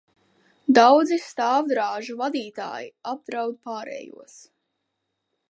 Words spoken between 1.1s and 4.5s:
stāvdrāžu vadītāji apdraud pārējos.